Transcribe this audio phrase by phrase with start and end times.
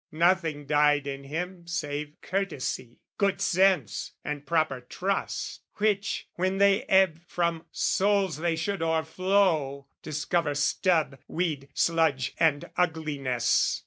[0.13, 7.21] Nothing died in him Save courtesy, good sense and proper trust, Which, when they ebb
[7.27, 13.79] from souls they should o'erflow, Discover stub, weed, sludge and ugliness.